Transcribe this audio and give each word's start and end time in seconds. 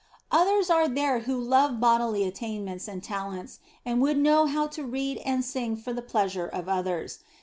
Others 0.31 0.71
are 0.71 0.87
there 0.87 1.19
who 1.19 1.39
love 1.39 1.79
bodily 1.79 2.23
attainments 2.23 2.87
and 2.87 3.03
talents, 3.03 3.59
and 3.85 4.01
would 4.01 4.17
know 4.17 4.47
how 4.47 4.65
to 4.65 4.83
read 4.83 5.17
and 5.19 5.45
sing 5.45 5.75
for 5.75 5.93
the 5.93 6.01
pleasure 6.01 6.47
of 6.47 6.67
others. 6.67 7.19